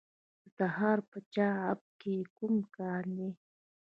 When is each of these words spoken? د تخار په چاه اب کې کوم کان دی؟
د 0.43 0.45
تخار 0.57 0.99
په 1.09 1.19
چاه 1.33 1.55
اب 1.71 1.79
کې 2.01 2.15
کوم 2.37 2.55
کان 2.75 3.05
دی؟ 3.17 3.29